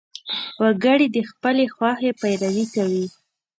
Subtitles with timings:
[0.61, 3.05] وګړي د خپلې خوښې پیروي کوي.